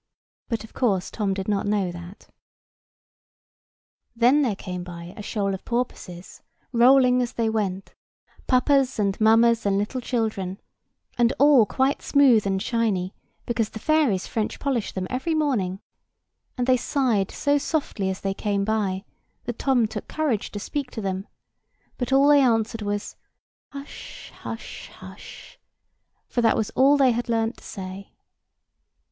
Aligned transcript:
But 0.49 0.63
of 0.63 0.73
course 0.73 1.11
Tom 1.11 1.31
did 1.35 1.47
not 1.47 1.67
know 1.67 1.91
that. 1.91 2.27
Then 4.15 4.41
there 4.41 4.55
came 4.55 4.83
by 4.83 5.13
a 5.15 5.21
shoal 5.21 5.53
of 5.53 5.63
porpoises, 5.63 6.41
rolling 6.71 7.21
as 7.21 7.33
they 7.33 7.51
went—papas, 7.51 8.97
and 8.97 9.15
mammas, 9.21 9.63
and 9.63 9.77
little 9.77 10.01
children—and 10.01 11.33
all 11.37 11.67
quite 11.67 12.01
smooth 12.01 12.47
and 12.47 12.59
shiny, 12.59 13.13
because 13.45 13.69
the 13.69 13.77
fairies 13.77 14.25
French 14.25 14.59
polish 14.59 14.91
them 14.91 15.05
every 15.11 15.35
morning; 15.35 15.79
and 16.57 16.65
they 16.65 16.77
sighed 16.77 17.29
so 17.29 17.59
softly 17.59 18.09
as 18.09 18.21
they 18.21 18.33
came 18.33 18.65
by, 18.65 19.05
that 19.43 19.59
Tom 19.59 19.87
took 19.87 20.07
courage 20.07 20.49
to 20.53 20.59
speak 20.59 20.89
to 20.89 21.01
them: 21.01 21.27
but 21.99 22.11
all 22.11 22.27
they 22.29 22.41
answered 22.41 22.81
was, 22.81 23.15
"Hush, 23.69 24.31
hush, 24.35 24.89
hush;" 24.95 25.59
for 26.27 26.41
that 26.41 26.57
was 26.57 26.71
all 26.71 26.97
they 26.97 27.11
had 27.11 27.29
learnt 27.29 27.57
to 27.57 27.63
say. 27.63 28.13